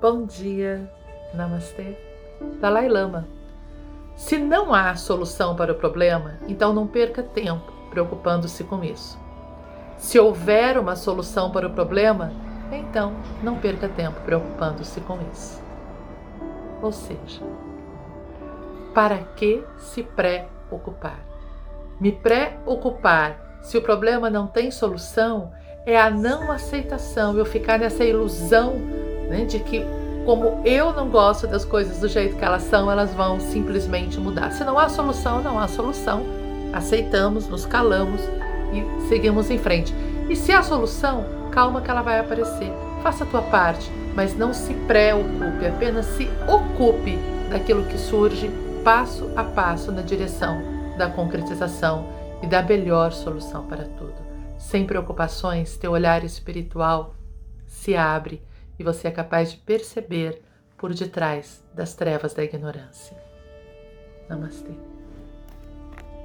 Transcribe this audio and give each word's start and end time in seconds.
Bom 0.00 0.26
dia, 0.26 0.88
Namastê. 1.34 1.98
Dalai 2.60 2.88
Lama. 2.88 3.26
Se 4.14 4.38
não 4.38 4.72
há 4.72 4.94
solução 4.94 5.56
para 5.56 5.72
o 5.72 5.74
problema, 5.74 6.34
então 6.46 6.72
não 6.72 6.86
perca 6.86 7.20
tempo 7.20 7.72
preocupando-se 7.90 8.62
com 8.62 8.84
isso. 8.84 9.18
Se 9.96 10.16
houver 10.16 10.78
uma 10.78 10.94
solução 10.94 11.50
para 11.50 11.66
o 11.66 11.72
problema, 11.72 12.30
então 12.70 13.12
não 13.42 13.58
perca 13.58 13.88
tempo 13.88 14.20
preocupando-se 14.20 15.00
com 15.00 15.18
isso. 15.32 15.60
Ou 16.80 16.92
seja, 16.92 17.42
para 18.94 19.18
que 19.18 19.64
se 19.78 20.04
preocupar? 20.04 21.18
Me 21.98 22.12
preocupar 22.12 23.58
se 23.62 23.76
o 23.76 23.82
problema 23.82 24.30
não 24.30 24.46
tem 24.46 24.70
solução 24.70 25.50
é 25.84 26.00
a 26.00 26.08
não 26.08 26.52
aceitação, 26.52 27.36
eu 27.36 27.44
ficar 27.44 27.80
nessa 27.80 28.04
ilusão 28.04 29.07
né, 29.28 29.44
de 29.44 29.58
que, 29.60 29.84
como 30.24 30.60
eu 30.64 30.92
não 30.92 31.08
gosto 31.08 31.46
das 31.46 31.64
coisas 31.64 32.00
do 32.00 32.08
jeito 32.08 32.36
que 32.36 32.44
elas 32.44 32.62
são, 32.62 32.90
elas 32.90 33.14
vão 33.14 33.38
simplesmente 33.38 34.18
mudar. 34.18 34.50
Se 34.50 34.64
não 34.64 34.78
há 34.78 34.88
solução, 34.88 35.42
não 35.42 35.58
há 35.58 35.68
solução. 35.68 36.24
Aceitamos, 36.72 37.48
nos 37.48 37.64
calamos 37.64 38.20
e 38.72 39.08
seguimos 39.08 39.50
em 39.50 39.58
frente. 39.58 39.94
E 40.28 40.36
se 40.36 40.52
há 40.52 40.62
solução, 40.62 41.24
calma 41.50 41.80
que 41.80 41.90
ela 41.90 42.02
vai 42.02 42.18
aparecer. 42.18 42.72
Faça 43.02 43.24
a 43.24 43.26
tua 43.26 43.42
parte, 43.42 43.90
mas 44.14 44.36
não 44.36 44.52
se 44.52 44.74
preocupe, 44.74 45.66
apenas 45.66 46.06
se 46.06 46.28
ocupe 46.46 47.18
daquilo 47.50 47.84
que 47.84 47.96
surge 47.96 48.50
passo 48.84 49.30
a 49.36 49.44
passo 49.44 49.92
na 49.92 50.02
direção 50.02 50.60
da 50.96 51.08
concretização 51.08 52.08
e 52.42 52.46
da 52.46 52.62
melhor 52.62 53.12
solução 53.12 53.64
para 53.66 53.84
tudo. 53.84 54.14
Sem 54.58 54.84
preocupações, 54.84 55.76
teu 55.76 55.92
olhar 55.92 56.24
espiritual 56.24 57.14
se 57.66 57.96
abre 57.96 58.42
e 58.78 58.84
você 58.84 59.08
é 59.08 59.10
capaz 59.10 59.52
de 59.52 59.58
perceber 59.58 60.42
por 60.76 60.94
detrás 60.94 61.64
das 61.74 61.94
trevas 61.94 62.34
da 62.34 62.44
ignorância. 62.44 63.16
Namastê. 64.28 64.97